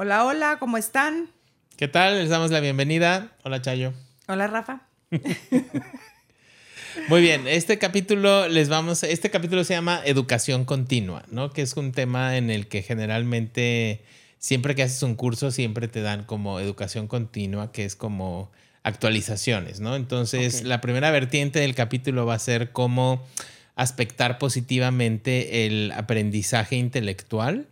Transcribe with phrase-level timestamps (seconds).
[0.00, 1.28] Hola, hola, ¿cómo están?
[1.76, 2.20] ¿Qué tal?
[2.20, 3.32] Les damos la bienvenida.
[3.42, 3.92] Hola, Chayo.
[4.28, 4.82] Hola, Rafa.
[7.08, 11.50] Muy bien, este capítulo les vamos, este capítulo se llama Educación Continua, ¿no?
[11.50, 14.04] Que es un tema en el que generalmente
[14.38, 18.52] siempre que haces un curso siempre te dan como educación continua, que es como
[18.84, 19.96] actualizaciones, ¿no?
[19.96, 23.26] Entonces, la primera vertiente del capítulo va a ser cómo
[23.74, 27.66] aspectar positivamente el aprendizaje intelectual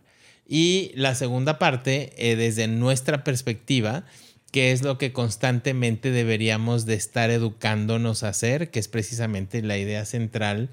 [0.47, 4.05] y la segunda parte, eh, desde nuestra perspectiva,
[4.51, 9.77] que es lo que constantemente deberíamos de estar educándonos a hacer, que es precisamente la
[9.77, 10.69] idea central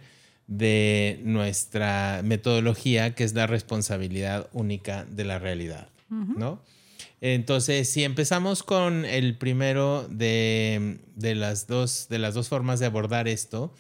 [0.47, 6.63] de nuestra metodología, que es la responsabilidad única de la realidad, ¿no?
[7.21, 13.29] Entonces, si empezamos con el primero de, las, dos, de las dos formas de abordar
[13.29, 13.75] esto,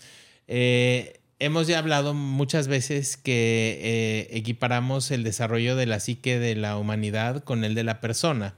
[0.48, 6.56] eh, hemos ya hablado muchas veces que eh, equiparamos el desarrollo de la psique de
[6.56, 8.54] la humanidad con el de la persona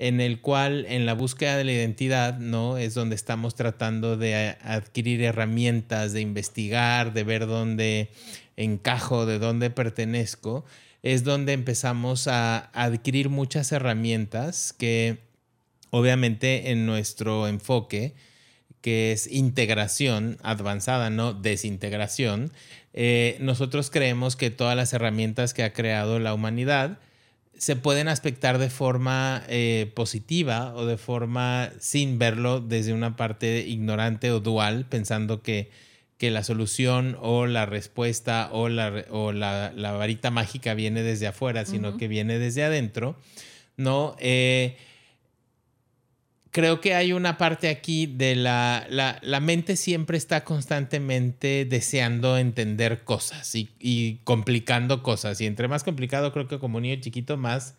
[0.00, 2.78] en el cual en la búsqueda de la identidad, ¿no?
[2.78, 8.08] Es donde estamos tratando de adquirir herramientas, de investigar, de ver dónde
[8.56, 10.64] encajo, de dónde pertenezco,
[11.02, 15.18] es donde empezamos a adquirir muchas herramientas que
[15.90, 18.14] obviamente en nuestro enfoque,
[18.80, 22.52] que es integración avanzada, no desintegración,
[22.92, 26.98] eh, nosotros creemos que todas las herramientas que ha creado la humanidad,
[27.60, 33.66] se pueden aspectar de forma eh, positiva o de forma sin verlo desde una parte
[33.68, 35.70] ignorante o dual, pensando que,
[36.16, 41.66] que la solución o la respuesta o la, o la, varita mágica viene desde afuera,
[41.66, 43.14] sino que viene desde adentro,
[43.76, 44.16] ¿no?
[44.20, 44.78] Eh,
[46.50, 53.04] creo que hay una parte aquí de la, la, mente siempre está constantemente deseando entender
[53.04, 55.40] cosas y, complicando cosas.
[55.40, 57.74] Y entre más complicado, creo que como niño chiquito, más,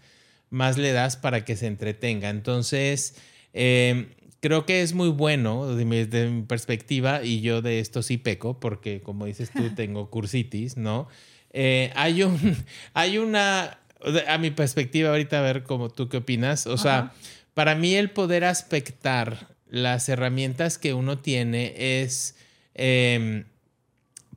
[0.49, 2.29] más le das para que se entretenga.
[2.29, 3.15] Entonces,
[3.53, 8.59] em, creo que es muy bueno desde mi, perspectiva, y yo de esto sí peco,
[8.59, 11.07] porque como dices tú, tengo cursitis, ¿no?
[11.51, 12.39] Eh, hay, un,
[12.93, 13.79] hay una,
[14.27, 17.11] a mi perspectiva ahorita, a ver cómo tú qué opinas, o sea
[17.53, 22.35] para mí el poder aspectar las herramientas que uno tiene es
[22.73, 23.45] em,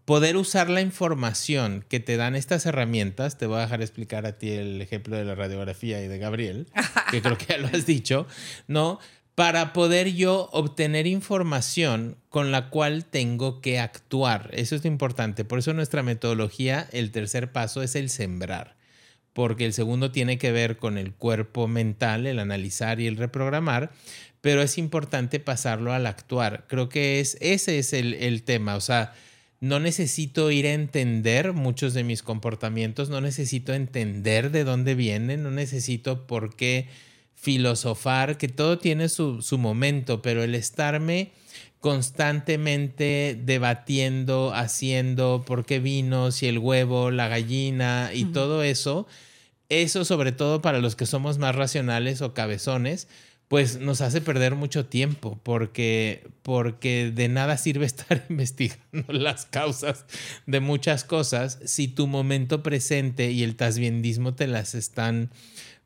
[0.05, 3.39] poder usar la información que te dan estas herramientas.
[3.39, 6.69] Te voy a dejar explicar a ti el ejemplo de la radiografía y de Gabriel,
[7.11, 8.27] que creo que ya lo has dicho,
[8.69, 9.01] ¿no?
[9.35, 14.51] Para poder yo obtener información con la cual tengo que actuar.
[14.53, 15.45] Eso es importante.
[15.45, 18.77] Por eso nuestra metodología, el tercer paso es el sembrar
[19.35, 23.91] porque el segundo tiene que ver con el cuerpo mental, el analizar y el reprogramar,
[24.41, 26.65] pero es importante pasarlo al actuar.
[26.69, 29.13] Creo que es, ese es el, tema, o sea,
[29.61, 35.43] no necesito ir a entender muchos de mis comportamientos, no necesito entender de dónde vienen,
[35.43, 36.89] no necesito por qué
[37.45, 41.33] filosofar, que todo tiene su, su momento, pero el estarme
[41.81, 49.07] constantemente debatiendo, haciendo por qué vino, si el huevo, la gallina y todo eso,
[49.69, 53.09] eso sobre todo para los que somos más racionales o cabezones,
[53.49, 60.07] pues nos hace perder mucho tiempo porque, porque de nada sirve estar investigando las causas
[60.47, 65.29] de muchas cosas si tu momento presente y el tasbiendismo te las están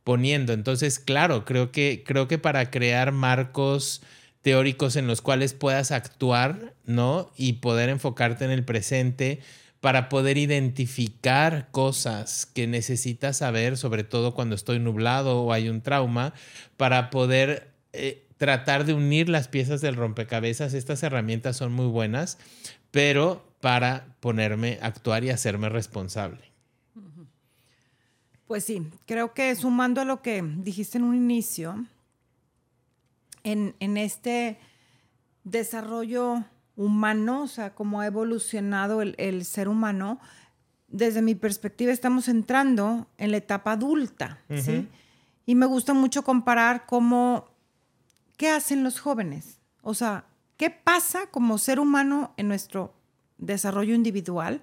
[0.09, 0.55] poniendo.
[0.55, 4.01] Entonces, claro, creo que, creo que para crear marcos
[4.41, 7.31] teóricos en los cuales puedas actuar, ¿no?
[7.37, 9.41] Y poder enfocarte en el presente
[9.83, 15.83] para poder identificar cosas que necesitas saber, sobre todo cuando estoy nublado o hay un
[15.83, 16.33] trauma,
[16.79, 20.73] para poder eh, tratar de unir las piezas del rompecabezas.
[20.73, 22.39] Estas herramientas son muy buenas,
[22.93, 26.48] pero para ponerme a actuar y hacerme responsable.
[28.49, 31.85] Pues sí, creo que sumando a lo que dijiste en un inicio,
[33.45, 34.59] en, este
[35.45, 36.45] desarrollo
[36.75, 40.19] humano, o sea, cómo ha evolucionado el, ser humano,
[40.89, 44.89] desde mi perspectiva estamos entrando en la etapa adulta, ¿sí?
[45.45, 47.51] Y me gusta mucho comparar cómo,
[48.39, 49.61] ¿qué hacen los jóvenes?
[49.83, 50.25] O sea,
[50.57, 52.95] ¿qué pasa como ser humano en nuestro
[53.37, 54.63] desarrollo individual?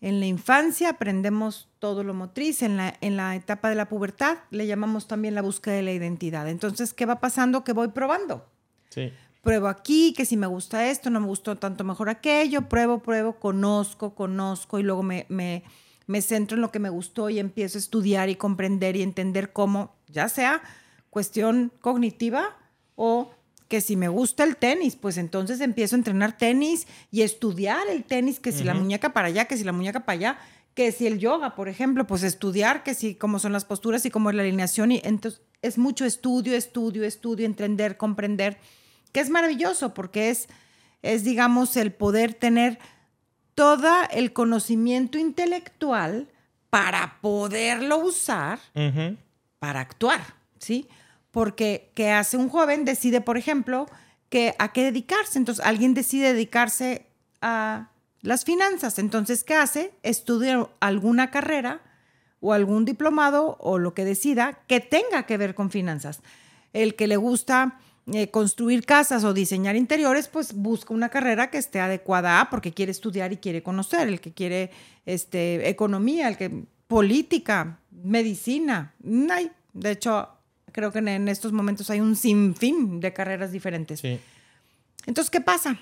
[0.00, 4.38] En la infancia aprendemos todo lo motriz, en la, en la etapa de la pubertad
[4.52, 6.48] le llamamos también la búsqueda de la identidad.
[6.48, 7.64] Entonces, ¿qué va pasando?
[7.64, 8.46] Que voy probando.
[8.90, 9.12] Sí.
[9.40, 13.40] Pruebo aquí, que si me gusta esto, no me gustó tanto mejor aquello, pruebo, pruebo,
[13.40, 15.64] conozco, conozco y luego me, me,
[16.06, 19.52] me centro en lo que me gustó y empiezo a estudiar y comprender y entender
[19.52, 20.62] cómo, ya sea
[21.10, 22.58] cuestión cognitiva
[22.94, 23.32] o
[23.66, 28.04] que si me gusta el tenis, pues entonces empiezo a entrenar tenis y estudiar el
[28.04, 30.38] tenis, que si la muñeca para allá, que si la muñeca para allá,
[30.74, 34.10] que si el yoga, por ejemplo, pues estudiar que si cómo son las posturas y
[34.10, 38.58] cómo es la alineación y entonces es mucho estudio, estudio, estudio, entender, comprender,
[39.12, 40.48] que es maravilloso porque es
[41.02, 42.78] es digamos el poder tener
[43.54, 46.28] todo el conocimiento intelectual
[46.70, 48.58] para poderlo usar
[49.58, 50.20] para actuar,
[50.58, 50.88] ¿sí?
[51.30, 52.84] Porque ¿qué hace un joven?
[52.84, 53.86] Decide, por ejemplo,
[54.28, 55.38] que a qué dedicarse.
[55.38, 57.06] Entonces, alguien decide dedicarse
[57.40, 57.90] a
[58.22, 58.98] las finanzas.
[58.98, 59.92] Entonces, ¿qué hace?
[60.02, 61.82] Estudia alguna carrera
[62.40, 66.20] o algún diplomado o lo que decida que tenga que ver con finanzas.
[66.72, 67.78] El que le gusta
[68.12, 72.72] eh, construir casas o diseñar interiores, pues busca una carrera que esté adecuada a porque
[72.72, 74.08] quiere estudiar y quiere conocer.
[74.08, 74.70] El que quiere
[75.06, 78.94] este, economía, el que política, medicina.
[79.00, 80.28] De hecho,
[80.72, 84.02] creo que en, estos momentos hay un sinfín de carreras diferentes.
[85.06, 85.78] Entonces, ¿qué pasa?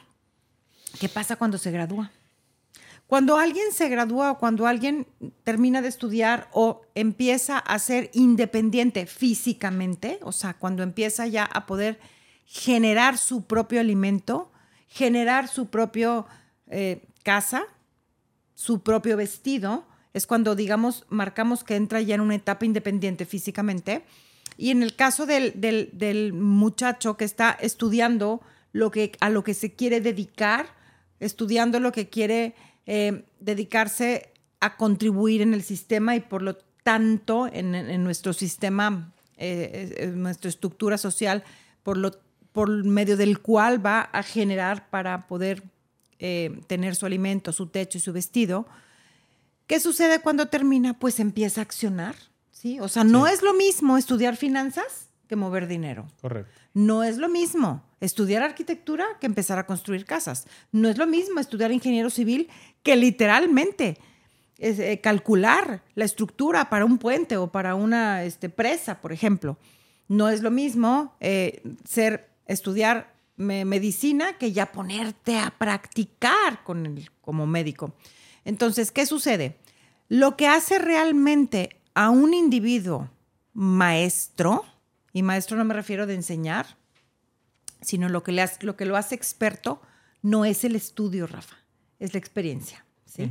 [0.99, 2.11] ¿Qué pasa cuando se gradúa?
[3.11, 5.05] Cuando alguien se gradúa o cuando alguien
[5.43, 11.67] termina de estudiar o empieza a ser independiente físicamente, o sea, cuando empieza ya a
[11.67, 11.99] poder
[12.47, 14.53] generar su propio alimento,
[14.87, 16.29] generar su propio
[16.69, 17.65] eh, casa,
[18.55, 24.05] su propio vestido, es cuando, digamos, marcamos que entra ya en una etapa independiente físicamente.
[24.57, 28.41] Y en el caso del, del muchacho que está estudiando
[28.71, 30.79] lo que, a lo que se quiere dedicar,
[31.19, 32.55] estudiando lo que quiere
[32.93, 39.95] eh, dedicarse a contribuir en el sistema y por lo tanto en, nuestro sistema, eh,
[39.99, 41.45] en nuestra estructura social,
[41.85, 42.11] por, lo,
[42.51, 45.63] por medio del cual va a generar para poder
[46.19, 48.67] eh, tener su alimento, su techo y su vestido.
[49.69, 50.99] ¿Qué sucede cuando termina?
[50.99, 52.17] Pues empieza a accionar,
[52.51, 52.81] ¿sí?
[52.81, 56.09] O sea, no es lo mismo estudiar finanzas que mover dinero.
[56.21, 56.51] Correcto.
[56.75, 60.49] No es lo mismo estudiar arquitectura que empezar a construir casas.
[60.73, 62.49] No es lo mismo estudiar ingeniero civil
[62.83, 63.97] que literalmente
[64.59, 69.57] eh, calcular la estructura para un puente o para una este, presa, por ejemplo.
[70.09, 77.09] No es lo mismo eh, ser, estudiar medicina que ya ponerte a practicar con el,
[77.21, 77.95] como médico.
[78.45, 79.57] Entonces, ¿qué sucede?
[80.09, 83.09] Lo que hace realmente a un individuo
[83.55, 84.65] maestro,
[85.13, 86.77] y maestro no me refiero de enseñar,
[87.81, 89.81] sino lo que, le lo, que lo hace experto
[90.23, 91.57] no es el estudio, Rafa,
[91.99, 92.85] es la experiencia.
[93.07, 93.31] ¿sí?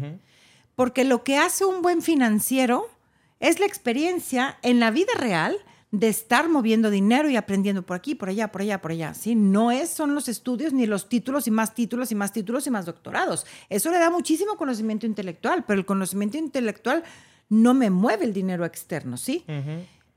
[0.76, 2.88] Porque lo que hace un buen financiero
[3.40, 5.58] es la experiencia en la vida real
[5.92, 9.14] de estar moviendo dinero y aprendiendo por aquí, por allá, por allá, por allá.
[9.14, 9.34] ¿sí?
[9.36, 12.70] No es, son los estudios ni los títulos y más títulos y más títulos y
[12.70, 13.46] más doctorados.
[13.70, 17.04] Eso le da muchísimo conocimiento intelectual, pero el conocimiento intelectual
[17.50, 19.44] no me mueve el dinero externo, ¿sí?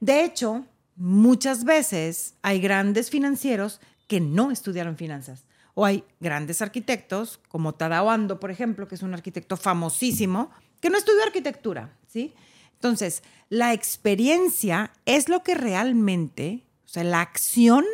[0.01, 0.67] De hecho,
[0.97, 5.45] muchas veces hay grandes financieros que no estudiaron finanzas.
[5.75, 10.51] O hay grandes arquitectos, como Tadao Ando, por ejemplo, que es un arquitecto famosísimo,
[10.81, 12.35] que no estudió arquitectura, ¿sí?
[12.75, 17.85] Entonces, la experiencia es lo que realmente, o sea, la acción,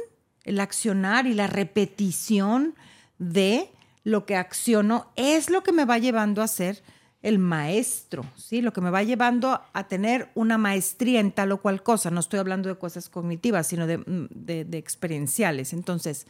[0.45, 2.75] el accionar y la repetición
[3.19, 3.71] de
[4.03, 6.83] lo que acciono es lo que me va llevando a ser
[7.23, 8.63] el maestro, ¿sí?
[8.63, 12.11] Lo que me va llevando a tener una maestría en tal o cual cosa.
[12.11, 15.73] No estoy hablando de cosas cognitivas, sino de, mm, experienciales.
[15.73, 16.27] Entonces,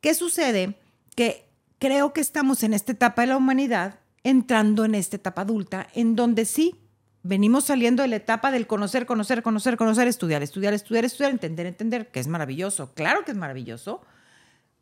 [0.00, 0.78] ¿qué sucede?
[1.14, 1.46] Que
[1.78, 6.16] creo que estamos en esta etapa de la humanidad entrando en esta etapa adulta, en
[6.16, 6.76] donde sí
[7.22, 11.66] venimos saliendo de la etapa del conocer, conocer, conocer, conocer, estudiar, estudiar, estudiar, estudiar, entender,
[11.66, 12.94] entender, que es maravilloso.
[12.94, 14.00] Claro que es maravilloso.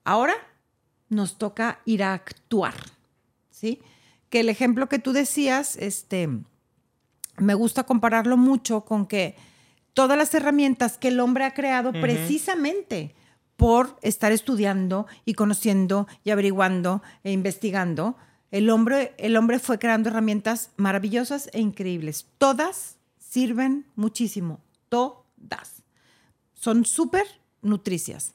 [0.05, 0.35] Ahora
[1.09, 2.75] nos toca ir a actuar,
[3.51, 3.81] ¿sí?
[4.31, 6.29] Que el ejemplo que tú decías, este,
[7.39, 9.37] me gusta compararlo mucho con que
[9.95, 13.15] todas las herramientas que el hombre ha creado precisamente
[13.57, 18.17] por estar estudiando y conociendo y averiguando e investigando,
[18.51, 22.27] el hombre, el hombre fue creando herramientas maravillosas e increíbles.
[22.39, 25.83] Todas sirven muchísimo, todas.
[26.55, 27.27] Son súper
[27.61, 28.33] nutricias.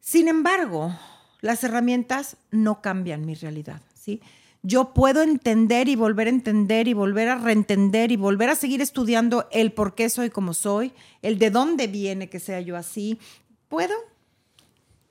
[0.00, 0.94] Sin embargo,
[1.40, 4.20] las herramientas no cambian mi realidad, ¿sí?
[4.66, 8.82] Yo puedo entender y volver a entender y volver a reentender y volver a seguir
[8.82, 10.92] estudiando el por qué soy como soy,
[11.22, 13.20] el de dónde viene que sea yo así.
[13.68, 13.94] Puedo,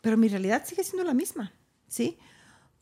[0.01, 1.53] pero mi realidad sigue siendo la misma,
[1.87, 2.17] ¿sí?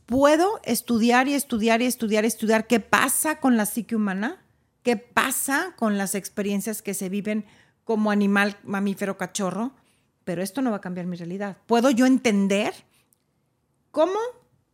[0.07, 4.43] Puedo estudiar y estudiar y estudiar y estudiar qué pasa con la psique humana,
[4.81, 7.45] qué pasa con las experiencias que se viven
[7.83, 9.75] como animal, mamífero, cachorro,
[10.23, 11.55] pero esto no va a cambiar mi realidad.
[11.67, 12.73] Puedo yo entender
[13.91, 14.17] cómo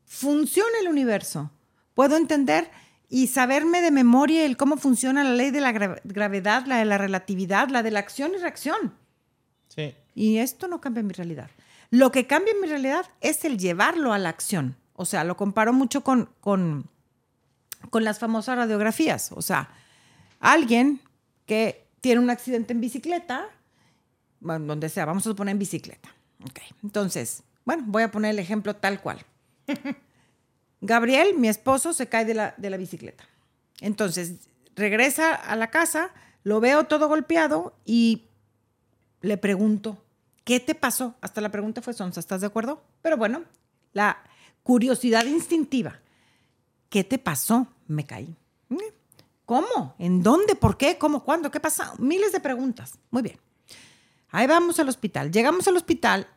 [0.05, 1.51] funciona el universo,
[1.99, 2.71] puedo entender
[3.09, 6.97] y saberme de memoria el cómo funciona la ley de la gravedad, la de la
[6.97, 8.93] relatividad, la de la acción y reacción.
[9.67, 9.93] Sí.
[10.15, 11.49] Y esto no cambia mi realidad.
[11.89, 14.77] Lo que cambia mi realidad es el llevarlo a la acción.
[14.93, 16.89] O sea, lo comparo mucho con, con
[17.89, 19.33] con las famosas radiografías.
[19.33, 19.69] O sea,
[20.39, 21.01] alguien
[21.45, 23.49] que tiene un accidente en bicicleta,
[24.39, 26.15] bueno, donde sea, vamos a suponer en bicicleta.
[26.45, 29.25] Ok, entonces, bueno, voy a poner el ejemplo tal cual.
[30.81, 33.25] Gabriel, mi esposo, se cae de la, de la bicicleta.
[33.81, 34.35] Entonces,
[34.75, 36.11] regresa a la casa,
[36.43, 38.27] lo veo todo golpeado y
[39.21, 39.97] le pregunto,
[40.43, 41.15] ¿qué te pasó?
[41.21, 42.81] Hasta la pregunta fue sonsa, ¿estás de acuerdo?
[43.01, 43.43] Pero bueno,
[43.93, 44.17] la
[44.63, 45.99] curiosidad instintiva.
[46.89, 47.67] ¿Qué te pasó?
[47.87, 48.35] Me caí.
[49.45, 49.95] ¿Cómo?
[49.97, 50.53] ¿En dónde?
[50.53, 50.99] ¿Por qué?
[50.99, 51.23] ¿Cómo?
[51.23, 51.49] ¿Cuándo?
[51.49, 51.93] ¿Qué pasa?
[51.97, 52.99] Miles de preguntas.
[53.09, 53.39] Muy bien.
[54.29, 55.31] Ahí vamos al hospital.
[55.31, 56.27] Llegamos al hospital.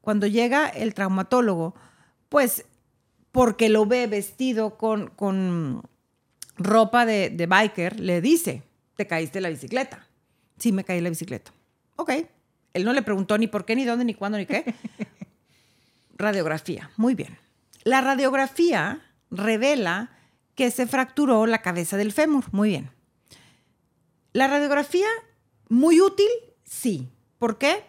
[0.00, 1.74] Cuando llega el traumatólogo,
[2.30, 2.64] pues
[3.32, 5.82] porque lo ve vestido con, con
[6.56, 8.62] ropa de, de, biker, le dice,
[8.94, 10.06] te caíste de la bicicleta.
[10.58, 11.52] Sí, me caí de la bicicleta.
[11.96, 12.12] Ok.
[12.74, 14.74] Él no le preguntó ni por qué, ni dónde, ni cuándo, ni qué.
[16.16, 16.90] radiografía.
[16.96, 17.38] Muy bien.
[17.84, 20.10] La radiografía revela
[20.54, 22.44] que se fracturó la cabeza del fémur.
[22.52, 22.90] Muy bien.
[24.32, 25.08] La radiografía,
[25.68, 26.28] muy útil,
[26.64, 27.08] sí.
[27.38, 27.84] ¿Por qué?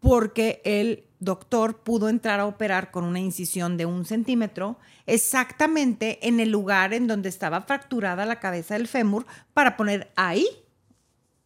[0.00, 6.40] Porque el doctor pudo entrar a operar con una incisión de un centímetro exactamente en
[6.40, 10.46] el lugar en donde estaba fracturada la cabeza del fémur para poner ahí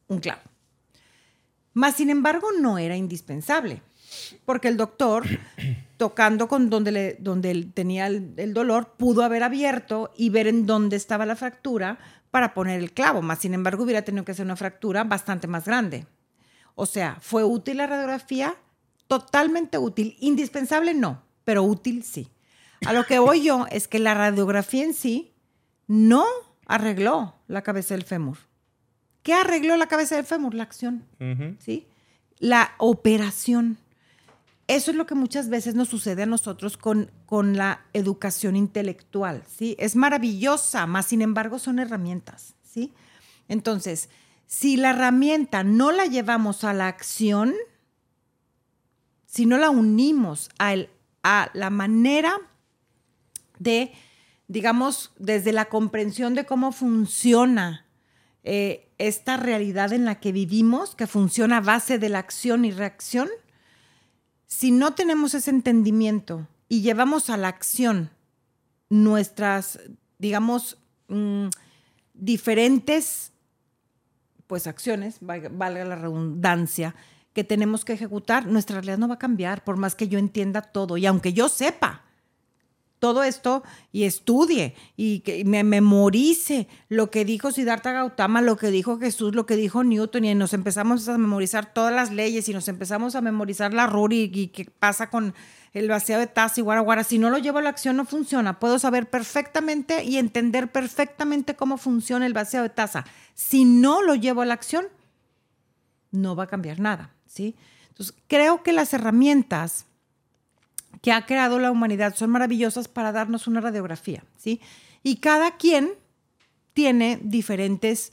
[0.08, 0.42] un clavo.
[1.72, 3.80] Más sin embargo, no era indispensable,
[4.44, 5.24] porque el doctor,
[5.96, 10.48] tocando con donde, le, donde él tenía el, el, dolor, pudo haber abierto y ver
[10.48, 11.98] en dónde estaba la fractura
[12.30, 13.22] para poner el clavo.
[13.22, 16.06] Más sin embargo, hubiera tenido que hacer una fractura bastante más grande.
[16.74, 18.56] O sea, ¿fue útil la radiografía?
[19.10, 20.16] Totalmente útil.
[20.20, 22.28] Indispensable no, pero útil sí.
[22.86, 25.34] A lo que voy yo es que la radiografía en sí
[25.88, 26.24] no
[26.64, 28.38] arregló la cabeza del fémur.
[29.24, 30.54] ¿Qué arregló la cabeza del fémur?
[30.54, 31.08] La acción,
[31.58, 31.88] ¿sí?
[32.38, 33.78] La operación.
[34.68, 39.42] Eso es lo que muchas veces nos sucede a nosotros con, con la educación intelectual,
[39.48, 39.74] ¿sí?
[39.80, 42.92] Es maravillosa, más sin embargo son herramientas, ¿sí?
[43.48, 44.08] Entonces,
[44.46, 47.54] si la herramienta no la llevamos a la acción,
[49.30, 50.90] si no la unimos a, el,
[51.22, 52.36] a la manera
[53.60, 53.92] de,
[54.48, 57.86] digamos, desde la comprensión de cómo funciona
[58.42, 62.72] eh, esta realidad en la que vivimos, que funciona a base de la acción y
[62.72, 63.28] reacción,
[64.46, 68.10] si no tenemos ese entendimiento y llevamos a la acción
[68.88, 69.78] nuestras,
[70.18, 71.46] digamos, mmm,
[72.14, 73.30] diferentes,
[74.48, 76.96] pues acciones, valga la redundancia,
[77.40, 80.60] que tenemos que ejecutar, nuestra realidad no va a cambiar, por más que yo entienda
[80.60, 80.98] todo.
[80.98, 82.02] Y aunque yo sepa
[82.98, 88.70] todo esto y estudie y que me memorice lo que dijo Siddhartha Gautama, lo que
[88.70, 92.52] dijo Jesús, lo que dijo Newton y nos empezamos a memorizar todas las leyes y
[92.52, 95.32] nos empezamos a memorizar la RURI y qué pasa con
[95.72, 97.04] el vaciado de taza y guaraguara.
[97.04, 98.60] Si no lo llevo a la acción no funciona.
[98.60, 103.06] Puedo saber perfectamente y entender perfectamente cómo funciona el vaciado de taza.
[103.32, 104.88] Si no lo llevo a la acción,
[106.10, 107.54] no va a cambiar nada, ¿sí?
[107.88, 109.86] Entonces, creo que las herramientas
[111.00, 114.60] que ha creado la humanidad son maravillosas para darnos una radiografía, ¿sí?
[115.02, 115.92] Y cada quien
[116.74, 118.12] tiene diferentes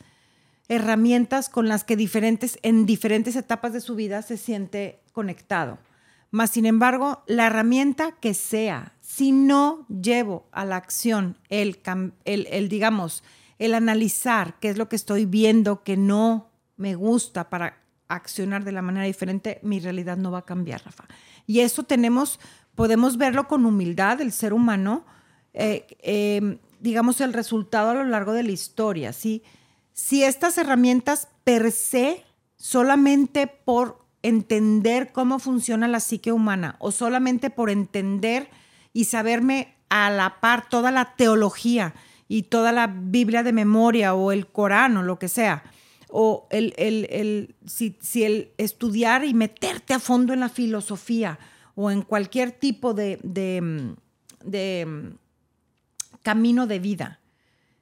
[0.69, 5.79] herramientas con las que diferentes, en diferentes etapas de su vida se siente conectado.
[6.29, 11.79] Más sin embargo, la herramienta que sea, si no llevo a la acción el,
[12.25, 13.23] el, el, digamos,
[13.57, 18.71] el analizar qué es lo que estoy viendo que no me gusta para accionar de
[18.71, 21.05] la manera diferente, mi realidad no va a cambiar, Rafa.
[21.45, 22.39] Y eso tenemos
[22.77, 25.03] podemos verlo con humildad, el ser humano,
[25.55, 29.13] eh, eh, digamos, el resultado a lo largo de la historia.
[29.13, 29.41] ¿sí?
[29.93, 32.23] Si estas herramientas per se,
[32.55, 38.47] solamente por entender cómo funciona la psique humana o solamente por entender
[38.93, 41.95] y saberme a la par toda la teología
[42.27, 45.63] y toda la Biblia de memoria o el Corán o lo que sea,
[46.09, 51.39] o el, el, el si, si el estudiar y meterte a fondo en la filosofía,
[51.75, 53.95] o en cualquier tipo de, de, mm,
[54.49, 55.15] de mm,
[56.23, 57.19] camino de vida,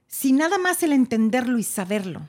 [0.08, 2.28] si nada más el entenderlo y saberlo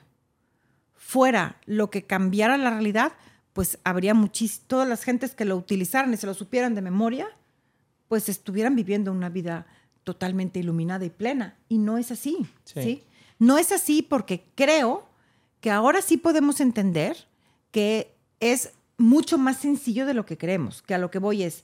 [0.95, 3.11] fuera lo que cambiara la realidad,
[3.51, 7.27] pues habría muchísimas, todas las gentes que lo utilizaran y se lo supieran de memoria,
[8.07, 9.67] pues estuvieran viviendo una vida
[10.05, 11.57] totalmente iluminada y plena.
[11.67, 12.81] Y no es así, sí.
[12.81, 13.03] ¿sí?
[13.39, 15.07] No es así porque creo
[15.59, 17.27] que ahora sí podemos entender
[17.71, 21.63] que es mucho más sencillo de lo que creemos, que a lo que voy es,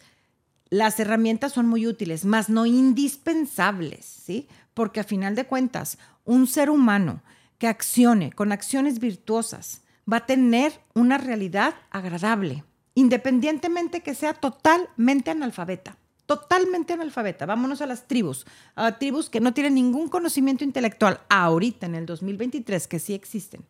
[0.70, 4.48] las herramientas son muy útiles, más no indispensables, ¿sí?
[4.74, 7.22] Porque a final de cuentas, un ser humano
[7.58, 9.82] que accione con acciones virtuosas
[10.12, 12.64] va a tener una realidad agradable,
[12.96, 17.46] independientemente que sea totalmente analfabeta, totalmente analfabeta.
[17.46, 18.46] Vámonos a las tribus,
[18.76, 23.64] a tribus que no tienen ningún conocimiento intelectual ahorita en el 2023, que sí existen.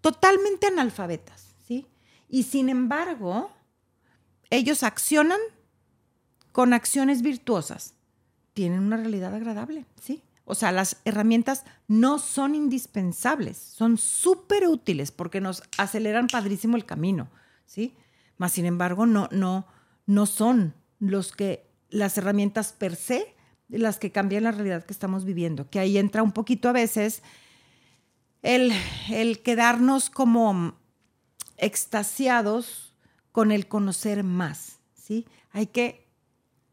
[0.00, 1.86] Totalmente analfabetas, ¿sí?
[2.28, 3.50] Y sin embargo,
[4.50, 5.40] ellos accionan
[6.52, 7.94] con acciones virtuosas.
[8.54, 10.22] Tienen una realidad agradable, ¿sí?
[10.44, 16.86] O sea, las herramientas no son indispensables, son súper útiles porque nos aceleran padrísimo el
[16.86, 17.28] camino,
[17.66, 17.94] ¿sí?
[18.38, 19.66] Mas, sin embargo, no, no,
[20.06, 23.34] no son los que, las herramientas per se,
[23.68, 25.68] las que cambian la realidad que estamos viviendo.
[25.68, 27.22] Que ahí entra un poquito a veces
[28.42, 28.72] el,
[29.10, 30.76] el quedarnos como
[31.56, 32.94] extasiados
[33.32, 35.26] con el conocer más, ¿sí?
[35.50, 36.06] Hay que,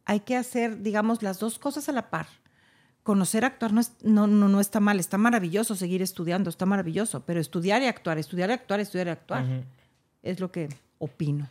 [0.05, 2.27] hay que hacer, digamos, las dos cosas a la par
[3.05, 7.83] conocer, actuar no, no, no, está mal, está maravilloso seguir estudiando, está maravilloso, pero estudiar
[7.83, 9.45] y actuar, estudiar y actuar, estudiar y actuar,
[10.23, 11.47] es lo que opino.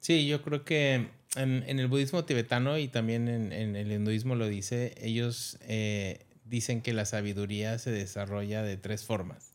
[0.00, 4.94] Sí, yo creo que en, el budismo tibetano y también en, el hinduismo lo dice,
[5.00, 9.54] ellos eh, dicen que la sabiduría se desarrolla de tres formas.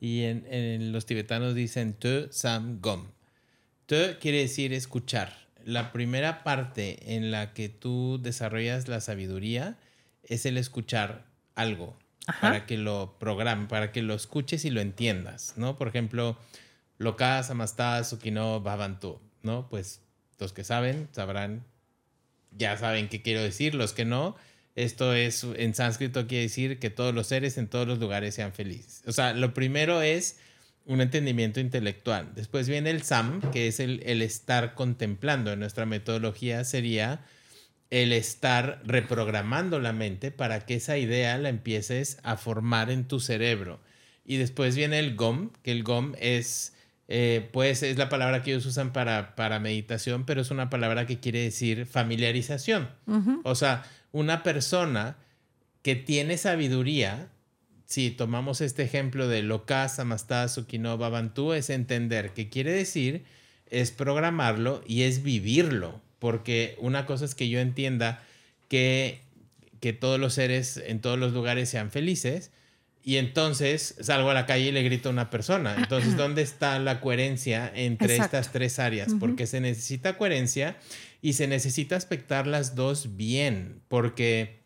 [0.00, 3.06] Y en, los tibetanos dicen tu, sam, gom.
[3.86, 5.44] Tu quiere decir escuchar.
[5.64, 9.78] La primera parte en la que tú desarrollas la sabiduría
[10.22, 11.96] es el escuchar algo
[12.40, 15.76] para que lo programe, para que lo escuches y lo entiendas, ¿no?
[15.76, 16.36] Por ejemplo,
[16.98, 19.68] Lokas, Amastas, Sukino, Bhavantu, ¿no?
[19.68, 20.00] Pues
[20.38, 21.64] los que saben sabrán,
[22.50, 24.36] ya saben qué quiero decir, los que no,
[24.74, 28.52] esto es, en sánscrito quiere decir que todos los seres en todos los lugares sean
[28.52, 29.02] felices.
[29.06, 30.38] O sea, lo primero es
[30.86, 32.34] un entendimiento intelectual.
[32.34, 35.52] Después viene el SAM, que es el, el estar contemplando.
[35.52, 37.24] En nuestra metodología sería
[37.90, 43.20] el estar reprogramando la mente para que esa idea la empieces a formar en tu
[43.20, 43.80] cerebro.
[44.24, 46.74] Y después viene el GOM, que el GOM es,
[47.08, 51.06] eh, pues es la palabra que ellos usan para, para meditación, pero es una palabra
[51.06, 52.88] que quiere decir familiarización.
[53.44, 53.84] O sea,
[54.14, 55.16] una persona
[55.82, 57.30] que tiene sabiduría,
[57.84, 63.24] si tomamos este ejemplo de Lokas, Amastad, Sukinova, Bantu, es entender qué quiere decir,
[63.70, 66.00] es programarlo y es vivirlo.
[66.20, 68.22] Porque una cosa es que yo entienda
[68.68, 69.20] que,
[69.80, 72.52] que todos los seres en todos los lugares sean felices,
[73.06, 75.76] y entonces salgo a la calle y le grito a una persona.
[75.76, 79.12] Entonces, ¿dónde está la coherencia entre estas tres áreas?
[79.20, 80.78] Porque se necesita coherencia
[81.20, 84.60] y se necesita aspectar las dos bien, porque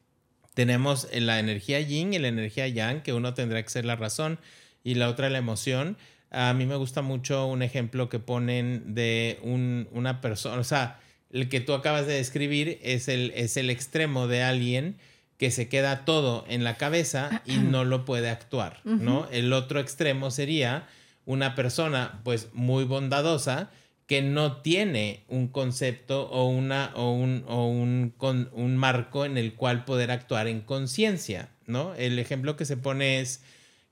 [0.54, 4.38] tenemos la energía yin y la energía yang, que uno tendrá que ser la razón
[4.84, 5.96] y la otra la emoción.
[6.30, 11.00] A mí me gusta mucho un ejemplo que ponen de un, una persona, o sea,
[11.30, 14.96] el que tú acabas de describir es el, es el extremo de alguien
[15.38, 19.28] que se queda todo en la cabeza y no lo puede actuar, ¿no?
[19.30, 20.86] El otro extremo sería
[21.26, 23.70] una persona pues muy bondadosa
[24.08, 29.36] que no tiene un concepto o, una, o, un, o un, con, un marco en
[29.36, 31.94] el cual poder actuar en conciencia, ¿no?
[31.94, 33.42] El ejemplo que se pone es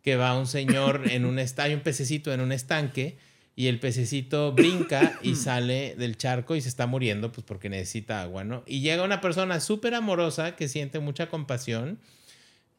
[0.02, 3.18] que va un señor en un estadio, un pececito en un estanque,
[3.56, 8.20] y el pececito brinca y sale del charco y se está muriendo, pues porque necesita
[8.22, 8.62] agua, ¿no?
[8.66, 11.98] Y llega una persona súper amorosa que siente mucha compasión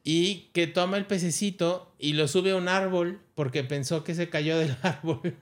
[0.04, 4.30] y que toma el pececito y lo sube a un árbol porque pensó que se
[4.30, 5.34] cayó del árbol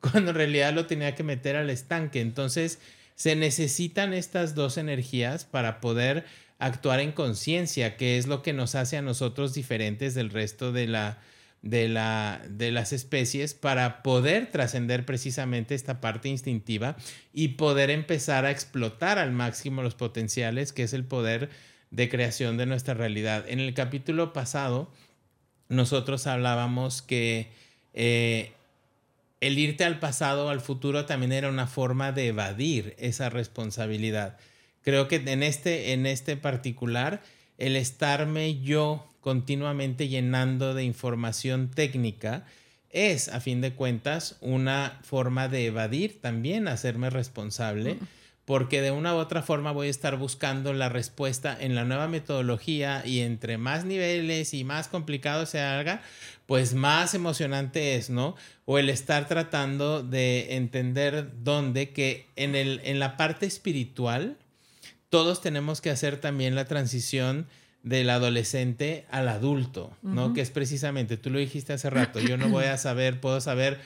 [0.00, 2.20] cuando en realidad lo tenía que meter al estanque.
[2.20, 2.80] Entonces,
[3.14, 6.24] se necesitan estas dos energías para poder
[6.58, 10.86] actuar en conciencia, que es lo que nos hace a nosotros diferentes del resto de
[10.86, 11.18] la
[11.62, 16.96] de, la, de las especies para poder trascender precisamente esta parte instintiva
[17.32, 21.50] y poder empezar a explotar al máximo los potenciales, que es el poder
[21.90, 23.44] de creación de nuestra realidad.
[23.48, 24.90] En el capítulo pasado,
[25.68, 27.50] nosotros hablábamos que
[27.94, 28.52] eh,
[29.40, 34.38] el irte al pasado o al futuro también era una forma de evadir esa responsabilidad.
[34.82, 37.22] Creo que en este, en este particular,
[37.58, 42.44] el estarme yo continuamente llenando de información técnica,
[42.90, 47.98] es, a fin de cuentas, una forma de evadir también, hacerme responsable,
[48.44, 52.08] porque de una u otra forma voy a estar buscando la respuesta en la nueva
[52.08, 56.02] metodología y entre más niveles y más complicado se haga,
[56.46, 58.34] pues más emocionante es, ¿no?
[58.64, 64.36] O el estar tratando de entender dónde que en, el, en la parte espiritual,
[65.10, 67.46] todos tenemos que hacer también la transición
[67.82, 70.34] del adolescente al adulto, ¿no?
[70.34, 73.80] Que es precisamente, tú lo dijiste hace rato, yo no voy a saber, puedo saber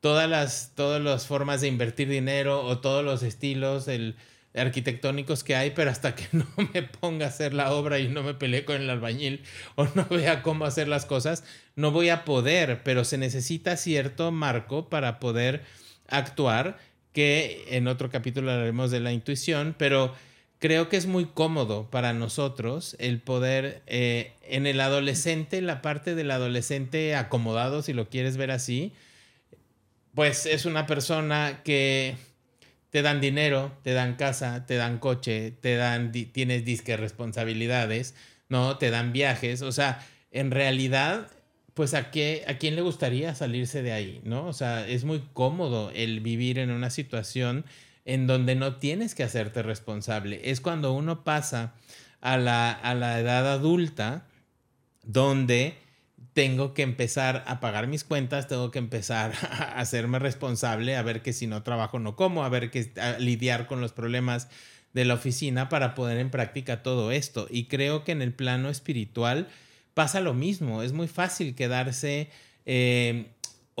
[0.00, 4.16] todas las, todas las formas de invertir dinero o todos los estilos el,
[4.54, 8.22] arquitectónicos que hay, pero hasta que no me ponga a hacer la obra y no
[8.22, 9.42] me pelee con el albañil
[9.76, 11.44] o no vea cómo hacer las cosas,
[11.76, 15.62] no voy a poder, pero se necesita cierto marco para poder
[16.08, 16.78] actuar,
[17.12, 20.14] que en otro capítulo hablaremos de la intuición, pero
[20.60, 26.14] creo que es muy cómodo para nosotros el poder eh, en el adolescente, la parte
[26.14, 28.92] del adolescente acomodado, si lo quieres ver así,
[30.14, 32.16] pues es una persona que
[32.90, 38.14] te dan dinero, te dan casa, te dan coche, te dan, tienes disque responsabilidades,
[38.48, 38.76] ¿no?
[38.76, 41.28] Te dan viajes, o sea, en realidad,
[41.72, 44.46] pues a, qué, a quién le gustaría salirse de ahí, ¿no?
[44.46, 47.64] O sea, es muy cómodo el vivir en una situación
[48.04, 50.40] en donde no tienes que hacerte responsable.
[50.44, 51.74] Es cuando uno pasa
[52.20, 54.26] a la, a la edad adulta
[55.02, 55.76] donde
[56.32, 61.22] tengo que empezar a pagar mis cuentas, tengo que empezar a hacerme responsable, a ver
[61.22, 64.48] que si no trabajo no como, a ver que lidiar con los problemas
[64.92, 67.46] de la oficina para poner en práctica todo esto.
[67.50, 69.48] Y creo que en el plano espiritual
[69.94, 72.30] pasa lo mismo, es muy fácil quedarse
[72.66, 73.32] eh,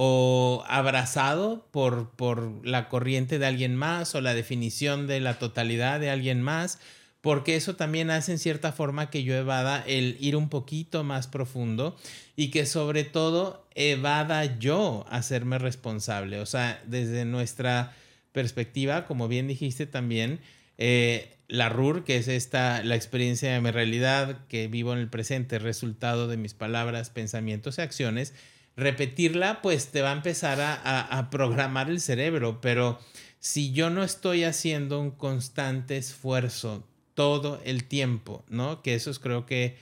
[0.02, 6.00] o abrazado por, por la corriente de alguien más o la definición de la totalidad
[6.00, 6.78] de alguien más
[7.20, 11.26] porque eso también hace en cierta forma que yo evada el ir un poquito más
[11.26, 11.98] profundo
[12.34, 16.40] y que sobre todo evada yo hacerme responsable.
[16.40, 17.94] O sea, desde nuestra
[18.32, 20.40] perspectiva, como bien dijiste también,
[20.78, 25.10] eh, la RUR, que es esta, la experiencia de mi realidad que vivo en el
[25.10, 28.32] presente, resultado de mis palabras, pensamientos y acciones,
[28.76, 32.98] repetirla pues te va a empezar a, a programar el cerebro, pero
[33.38, 38.82] si yo no estoy haciendo un constante esfuerzo todo el tiempo, ¿no?
[38.82, 39.76] Que eso es creo que,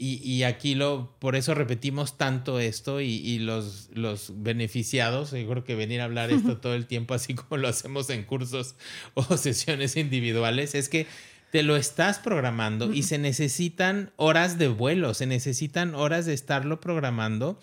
[0.00, 5.74] y, aquí lo, por eso repetimos tanto esto y, los, los beneficiados, yo creo que
[5.74, 8.76] venir a hablar esto todo el tiempo, así como lo hacemos en cursos
[9.14, 11.06] o sesiones individuales, es que
[11.50, 16.78] te lo estás programando y se necesitan horas de vuelo, se necesitan horas de estarlo
[16.80, 17.58] programando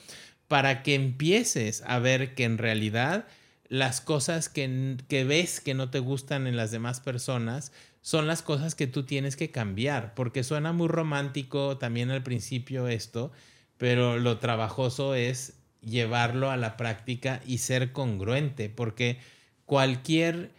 [0.48, 3.28] para que empieces a ver que en realidad
[3.68, 8.44] las cosas que, que ves que no te gustan en las demás personas son las
[8.44, 13.32] cosas que tú tienes que cambiar, porque suena muy romántico también al principio esto,
[13.78, 19.18] pero lo trabajoso es llevarlo a la práctica y ser congruente, porque
[19.66, 20.52] cualquier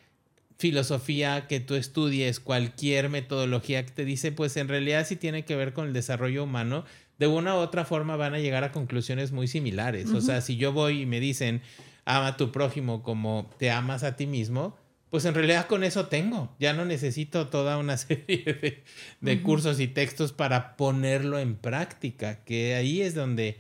[0.59, 5.57] filosofía que tú estudies, cualquier metodología que te dice, pues en realidad sí tiene que
[5.57, 6.85] ver con el desarrollo humano,
[7.18, 10.11] de una u otra forma van a llegar a conclusiones muy similares.
[10.11, 11.62] O sea, si yo voy y me dicen,
[12.05, 14.76] ama a tu prójimo como te amas a ti mismo,
[15.11, 16.55] pues en realidad con eso tengo.
[16.59, 18.85] Ya no necesito toda una serie
[19.20, 23.59] de, cursos y textos para ponerlo en práctica, que ahí es donde,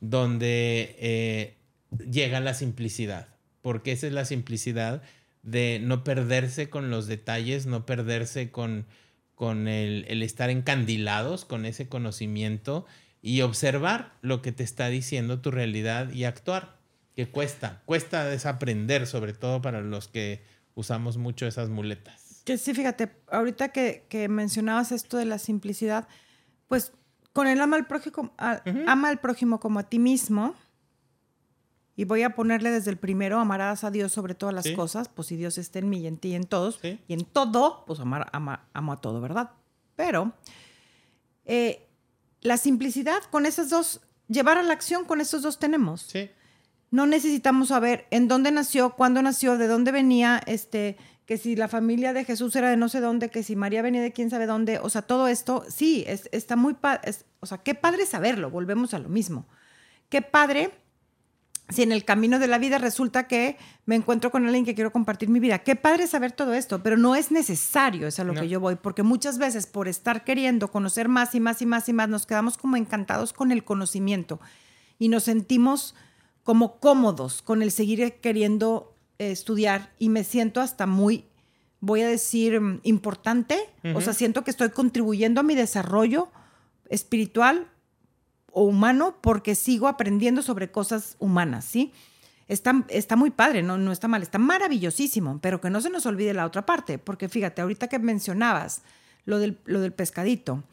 [0.00, 1.54] donde eh,
[2.10, 3.28] llega la simplicidad,
[3.62, 5.02] porque esa es la simplicidad
[5.42, 8.86] de no perderse con los detalles, no perderse con,
[9.36, 12.86] con el, el estar encandilados con ese conocimiento
[13.22, 16.76] y observar lo que te está diciendo tu realidad y actuar,
[17.14, 20.42] que cuesta, cuesta desaprender, sobre todo para los que
[20.74, 22.42] usamos mucho esas muletas.
[22.44, 26.06] Que sí, fíjate, ahorita que, mencionabas esto de la simplicidad,
[26.68, 26.92] pues
[27.32, 28.32] con el ama al prójimo,
[28.86, 30.54] ama al prójimo como a ti mismo,
[31.96, 35.28] y voy a ponerle desde el primero, amarás a Dios sobre todas las cosas, pues
[35.28, 38.00] si Dios está en mí y en ti y en todos, y en todo, pues
[38.00, 39.50] amar, ama, amo a todo, ¿verdad?
[39.96, 40.32] Pero
[41.46, 41.86] eh,
[42.42, 46.02] la simplicidad con esas dos, llevar a la acción con esos dos tenemos.
[46.02, 46.30] Sí
[46.90, 51.68] no necesitamos saber en dónde nació, cuándo nació, de dónde venía, este, que si la
[51.68, 54.46] familia de Jesús era de no sé dónde, que si María venía de quién sabe
[54.46, 58.50] dónde, o sea, todo esto, sí, es, está muy padre, o sea, qué padre saberlo,
[58.50, 59.46] volvemos a lo mismo.
[60.08, 60.70] Qué padre
[61.68, 64.92] si en el camino de la vida resulta que me encuentro con alguien que quiero
[64.92, 65.58] compartir mi vida.
[65.58, 68.76] Qué padre saber todo esto, pero no es necesario, es a lo que yo voy,
[68.76, 72.26] porque muchas veces por estar queriendo conocer más y más y más y más, nos
[72.26, 74.40] quedamos como encantados con el conocimiento
[74.98, 75.94] y nos sentimos
[76.44, 81.24] como cómodos con el seguir queriendo eh, estudiar y me siento hasta muy,
[81.80, 83.58] voy a decir, mm, importante.
[83.94, 86.28] O sea, siento que estoy contribuyendo a mi desarrollo
[86.88, 87.68] espiritual
[88.58, 91.92] o humano porque sigo aprendiendo sobre cosas humanas, ¿sí?
[92.48, 96.06] Está, está muy padre, no, no está mal, está maravillosísimo, pero que no se nos
[96.06, 98.80] olvide la otra parte, porque fíjate, ahorita que mencionabas
[99.26, 100.64] lo del, lo del pescadito,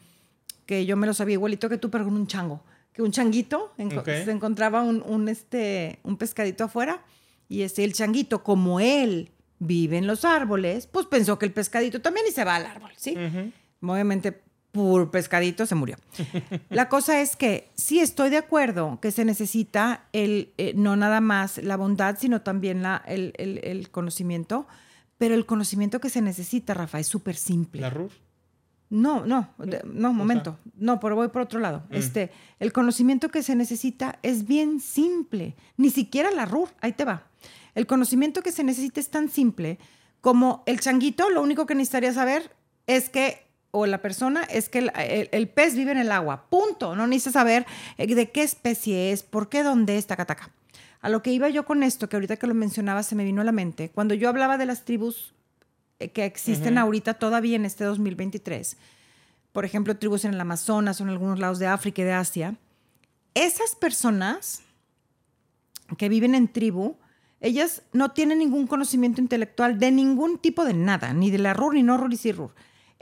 [0.64, 2.62] que yo me lo sabía igualito que tú, pero con un chango
[2.94, 7.02] que un changuito, se encontraba un, este, un pescadito afuera
[7.50, 12.00] y este, el changuito, como él vive en los árboles, pues pensó que el pescadito
[12.00, 13.14] también y se va al árbol, ¿sí?
[13.82, 14.40] Obviamente,
[14.74, 15.96] por pescadito se murió.
[16.68, 21.20] la cosa es que sí estoy de acuerdo que se necesita el, eh, no nada
[21.20, 24.66] más la bondad, sino también la, el, el, conocimiento,
[25.16, 27.82] pero el conocimiento que se necesita, Rafa, es súper simple.
[27.82, 28.12] La RUF.
[28.90, 30.58] No, no, no, momento.
[30.76, 31.84] No, pero voy por otro lado.
[31.90, 31.94] Mm.
[31.94, 35.54] Este, el conocimiento que se necesita es bien simple.
[35.76, 37.28] Ni siquiera la RUR, ahí te va.
[37.76, 39.78] El conocimiento que se necesita es tan simple
[40.20, 42.50] como el changuito, lo único que necesitaría saber
[42.86, 43.43] es que,
[43.76, 44.78] o la persona, es que
[45.32, 46.46] el, pez vive en el agua.
[46.48, 46.94] Punto.
[46.94, 47.66] No necesitas saber
[47.98, 50.50] eh, de qué especie es, por qué, dónde está, taca,
[51.00, 53.40] A lo que iba yo con esto, que ahorita que lo mencionaba se me vino
[53.40, 55.34] a la mente, cuando yo hablaba de las tribus
[55.98, 58.76] eh, que existen ahorita todavía en este 2023,
[59.50, 62.54] por ejemplo, tribus en el Amazonas o en algunos lados de África y de Asia,
[63.34, 64.62] esas personas
[65.98, 66.96] que viven en tribu,
[67.40, 71.74] ellas no tienen ningún conocimiento intelectual de ningún tipo de nada, ni de la RUR,
[71.74, 72.54] ni no RUR, ni RUR.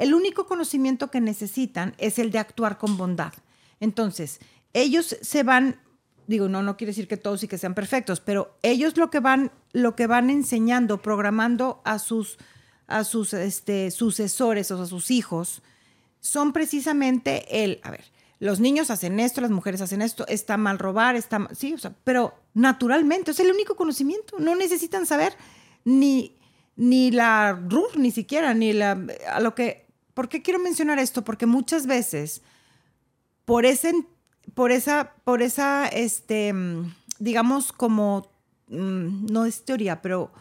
[0.02, 3.32] El único conocimiento que necesitan es el de actuar con bondad.
[3.78, 4.40] Entonces,
[4.72, 5.80] ellos se van,
[6.26, 9.20] digo, no, no quiere decir que todos y que sean perfectos, pero ellos lo que
[9.20, 12.38] van, lo que van enseñando, programando a sus,
[12.88, 15.62] a sus este, sucesores o a sus hijos,
[16.18, 18.06] son precisamente el, a ver,
[18.40, 21.78] los niños hacen esto, las mujeres hacen esto, está mal robar, está mal, sí, o
[21.78, 25.36] sea, pero naturalmente, es el único conocimiento, no necesitan saber
[25.84, 26.40] ni,
[26.74, 28.98] ni la RUR, ni siquiera, ni la,
[29.30, 29.81] a lo que,
[30.14, 31.24] ¿por qué quiero mencionar esto?
[31.24, 32.42] Porque muchas veces,
[33.44, 33.92] por ese,
[34.54, 36.54] por esa, por esa, este,
[37.18, 38.30] digamos como,
[38.68, 40.32] mm, no es teoría, pero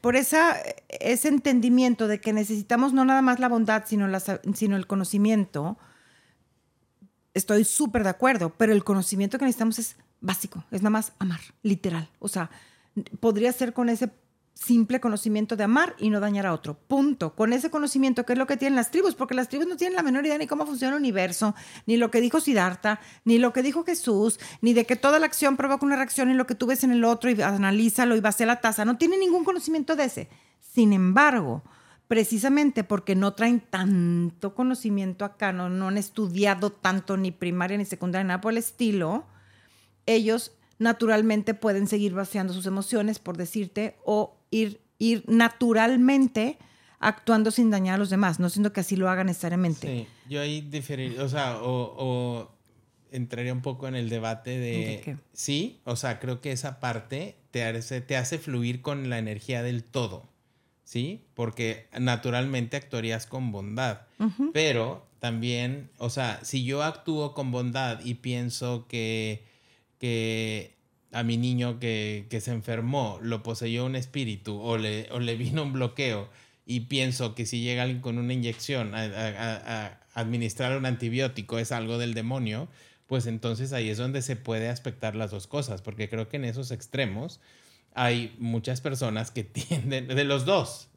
[0.00, 0.56] por esa,
[0.88, 4.06] ese entendimiento de que necesitamos no nada más la bondad, sino,
[4.54, 5.78] sino el conocimiento,
[7.34, 11.40] estoy súper de acuerdo, pero el conocimiento que necesitamos es básico, es nada más amar,
[11.62, 12.08] literal.
[12.18, 12.50] O sea,
[13.20, 14.10] podría ser con ese
[14.56, 16.74] simple conocimiento de amar y no dañar a otro.
[16.74, 17.34] Punto.
[17.34, 19.96] Con ese conocimiento, que es lo que tienen las tribus, porque las tribus no tienen
[19.96, 23.52] la menor idea ni cómo funciona el universo, ni lo que dijo Siddhartha, ni lo
[23.52, 26.54] que dijo Jesús, ni de que toda la acción provoca una reacción y lo que
[26.54, 28.86] tú ves en el otro y analízalo y va a ser la tasa.
[28.86, 30.28] No tienen ningún conocimiento de ese.
[30.58, 31.62] Sin embargo,
[32.08, 37.84] precisamente porque no traen tanto conocimiento acá, no, no han estudiado tanto ni primaria ni
[37.84, 39.26] secundaria, nada por el estilo,
[40.06, 46.58] ellos naturalmente pueden seguir vaciando sus emociones, por decirte, o ir, ir naturalmente
[46.98, 49.86] actuando sin dañar a los demás, no siendo que así lo hagan necesariamente.
[49.86, 52.50] Sí, yo ahí diferiría, o sea, o,
[53.10, 57.64] entraría un poco en el debate de, sí, o sea, creo que esa parte te
[57.64, 60.24] hace, te hace fluir con la energía del todo,
[60.84, 61.24] ¿sí?
[61.34, 64.02] Porque naturalmente actuarías con bondad,
[64.52, 69.44] pero también, o sea, si yo actúo con bondad y pienso que,
[69.98, 70.75] que
[71.12, 75.62] a mi niño que, se enfermó, lo poseyó un espíritu o le, o le vino
[75.62, 76.28] un bloqueo
[76.64, 81.98] y pienso que si llega alguien con una inyección a, administrar un antibiótico es algo
[81.98, 82.68] del demonio,
[83.06, 86.46] pues entonces ahí es donde se puede aspectar las dos cosas, porque creo que en
[86.46, 87.40] esos extremos
[87.94, 90.88] hay muchas personas que tienden, de los dos,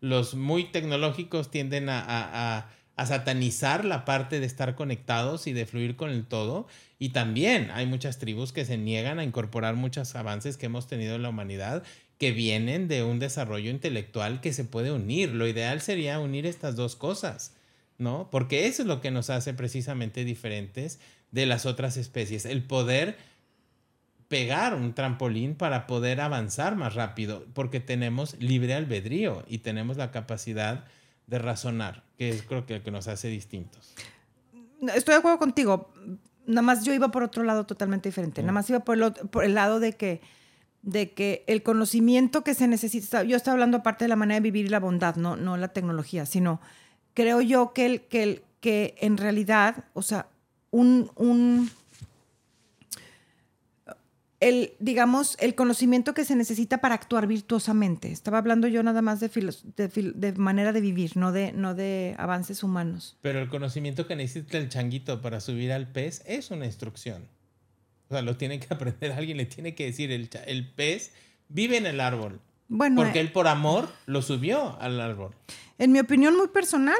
[0.00, 2.68] los muy tecnológicos tienden a
[3.06, 6.66] satanizar la parte de estar conectados y de fluir con el todo.
[6.98, 11.14] Y también hay muchas tribus que se niegan a incorporar muchos avances que hemos tenido
[11.16, 11.82] en la humanidad
[12.18, 15.30] que vienen de un desarrollo intelectual que se puede unir.
[15.30, 17.54] Lo ideal sería unir estas dos cosas,
[17.96, 18.28] ¿no?
[18.30, 20.98] Porque eso es lo que nos hace precisamente diferentes
[21.30, 22.44] de las otras especies.
[22.44, 23.16] El poder
[24.28, 30.10] pegar un trampolín para poder avanzar más rápido, porque tenemos libre albedrío y tenemos la
[30.10, 30.84] capacidad
[31.28, 33.94] de razonar, que es creo que lo que nos hace distintos.
[34.94, 35.92] Estoy de acuerdo contigo.
[36.46, 38.40] Nada más yo iba por otro lado totalmente diferente.
[38.42, 40.22] Nada más iba por el, por el lado de que,
[40.82, 44.40] de que el conocimiento que se necesita, yo estoy hablando aparte de la manera de
[44.40, 46.60] vivir y la bondad, no, no la tecnología, sino
[47.12, 50.28] creo yo que, el, que, el, que en realidad, o sea,
[50.70, 51.70] un, un
[54.40, 58.12] el, digamos, el conocimiento que se necesita para actuar virtuosamente.
[58.12, 62.62] Estaba hablando yo nada más de, de, manera de vivir, no de, no de avances
[62.62, 63.16] humanos.
[63.20, 67.28] Pero el conocimiento que necesita el changuito para subir al pez es una instrucción.
[68.08, 71.12] O sea, lo tiene que aprender alguien, le tiene que decir, el, el pez
[71.48, 72.40] vive en el árbol.
[72.68, 75.34] Bueno, porque eh, él por amor lo subió al árbol.
[75.78, 76.98] En mi opinión muy personal,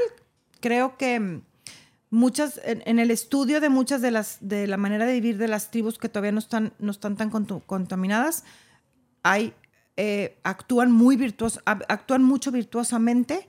[0.61, 1.41] creo que
[2.11, 5.71] muchas, en, el estudio de muchas de las, de la manera de vivir de las
[5.71, 8.45] tribus que todavía no están, no están tan contaminadas,
[9.23, 9.53] hay,
[9.97, 13.49] eh, actúan muy virtuos, actúan mucho virtuosamente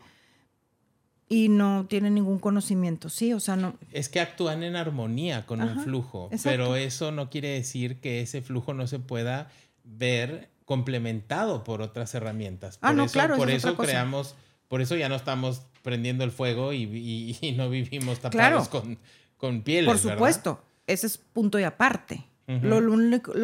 [1.30, 3.34] y no tienen ningún conocimiento, ¿sí?
[3.34, 3.76] O sea, no...
[3.92, 8.42] Es que actúan en armonía con un flujo, pero eso no quiere decir que ese
[8.42, 9.50] flujo no se pueda
[9.84, 12.80] ver complementado por otras herramientas.
[12.82, 13.38] Ah, por no, eso, claro.
[13.38, 14.36] Por eso creamos,
[14.70, 18.98] por eso ya no estamos prendiendo el fuego y, no vivimos tapados con,
[19.36, 19.90] con pieles.
[19.90, 22.26] Por supuesto, ese es punto y aparte.
[22.48, 22.80] lo,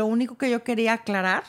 [0.08, 1.44] único, que yo quería aclarar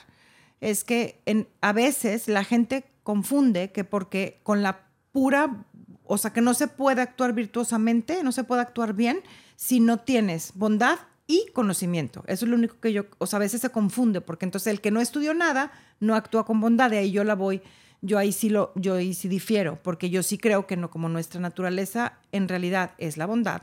[0.60, 5.64] es que en, a veces la gente confunde que porque con la pura,
[6.04, 9.20] o sea, que no se puede actuar virtuosamente, no se puede actuar bien
[9.56, 12.24] si no tienes bondad y conocimiento.
[12.26, 14.80] Eso es lo único que yo, o sea, a veces se confunde, porque entonces el
[14.80, 17.62] que no estudió nada no actúa con bondad, de ahí yo la voy
[18.06, 21.08] yo ahí sí lo, yo ahí sí difiero, porque yo sí creo que no, como
[21.08, 23.62] nuestra naturaleza en realidad es la bondad,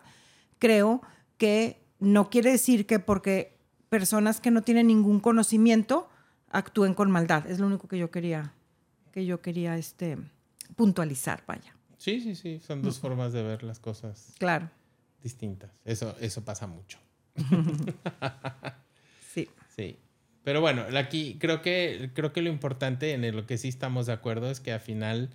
[0.59, 1.01] creo
[1.37, 3.57] que no quiere decir que porque
[3.89, 6.09] personas que no tienen ningún conocimiento
[6.49, 7.49] actúen con maldad.
[7.49, 8.53] Es lo único que yo quería,
[9.11, 10.17] que yo quería este,
[10.75, 11.75] puntualizar, vaya.
[11.97, 12.59] Sí, sí, sí.
[12.59, 14.33] Son dos formas de ver las cosas.
[14.37, 14.69] Claro.
[15.21, 15.71] Distintas.
[15.85, 16.99] Eso, eso pasa mucho.
[19.33, 19.49] sí.
[19.75, 19.97] Sí.
[20.43, 24.13] Pero bueno, aquí creo que, creo que lo importante en lo que sí estamos de
[24.13, 25.29] acuerdo es que a final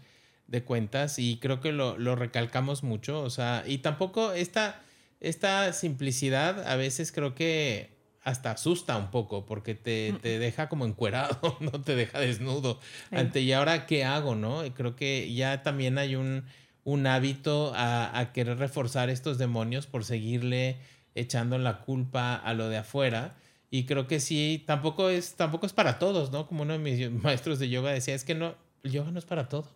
[0.46, 4.80] de cuentas, y creo que lo, lo recalcamos mucho, o sea, y tampoco esta,
[5.20, 10.84] esta simplicidad a veces creo que hasta asusta un poco porque te, te, deja como
[10.84, 12.78] encuerado, no te deja desnudo.
[13.10, 14.34] Ante, ¿y ahora qué hago?
[14.34, 14.66] ¿no?
[14.66, 16.44] Y creo que ya también hay un,
[16.84, 20.78] un hábito a, a, querer reforzar estos demonios por seguirle
[21.14, 23.36] echando la culpa a lo de afuera.
[23.70, 26.46] Y creo que sí, tampoco es, tampoco es para todos, ¿no?
[26.46, 29.24] Como uno de mis maestros de yoga decía, es que no, el yoga no es
[29.24, 29.68] para todos.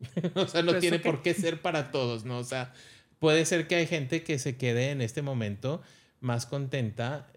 [0.34, 2.38] o sea, no tiene por qué ser para todos, ¿no?
[2.38, 2.72] O sea,
[3.18, 5.82] puede ser que hay gente que se quede en este momento
[6.20, 7.30] más contenta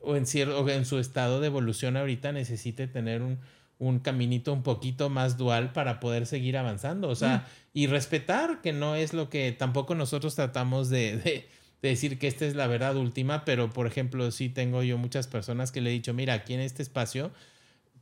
[0.00, 3.38] o en, cierto, en su estado de evolución ahorita necesite tener un,
[3.78, 7.08] un caminito un poquito más dual para poder seguir avanzando.
[7.08, 7.68] O sea, mm.
[7.74, 11.48] y respetar que no es lo que tampoco nosotros tratamos de, de, de,
[11.88, 15.72] decir que esta es la verdad última, pero por ejemplo, sí tengo yo muchas personas
[15.72, 17.30] que le he dicho, mira, aquí en este espacio,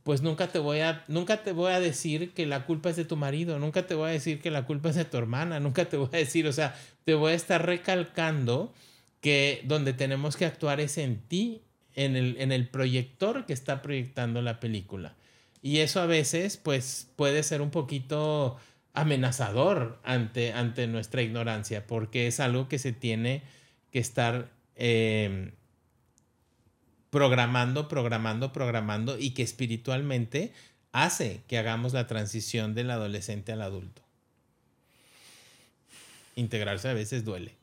[0.03, 3.05] pues nunca te voy a, nunca te voy a decir que la culpa es de
[3.05, 5.85] tu marido, nunca te voy a decir que la culpa es de tu hermana, nunca
[5.85, 8.73] te voy a decir, o sea, te voy a estar recalcando
[9.21, 11.61] que donde tenemos que actuar es en ti
[11.95, 15.15] en el, en el proyector que está proyectando la película.
[15.61, 18.57] Y eso a veces, pues, puede ser un poquito
[18.93, 23.43] amenazador ante, ante nuestra ignorancia, porque es algo que se tiene
[23.91, 25.51] que estar eh,
[27.09, 30.53] programando, programando, programando y que espiritualmente
[30.91, 34.01] hace que hagamos la transición del adolescente al adulto.
[36.35, 37.57] Integrarse a veces duele.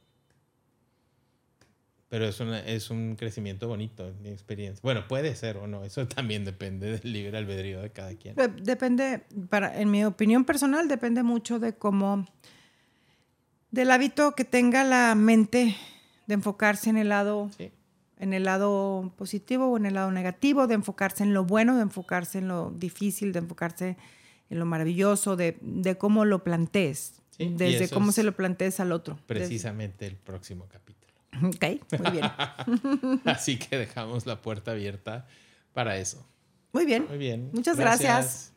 [2.08, 4.80] Pero es, una, es un crecimiento bonito, mi experiencia.
[4.82, 8.36] Bueno, puede ser o no, eso también depende del libre albedrío de cada quien.
[8.62, 12.26] Depende, para, en mi opinión personal, depende mucho de cómo,
[13.70, 15.76] del hábito que tenga la mente
[16.26, 17.50] de enfocarse en el lado,
[18.18, 21.82] en el lado positivo o en el lado negativo, de enfocarse en lo bueno, de
[21.82, 23.96] enfocarse en lo difícil, de enfocarse
[24.50, 29.18] en lo maravilloso, de, de cómo lo plantees, desde cómo se lo plantees al otro.
[29.26, 30.96] Precisamente el próximo capítulo.
[31.42, 31.64] Ok,
[32.00, 33.20] muy bien.
[33.26, 35.26] Así que dejamos la puerta abierta
[35.74, 36.26] para eso.
[36.72, 37.06] Muy bien.
[37.08, 37.50] Muy bien.
[37.52, 38.55] Muchas gracias.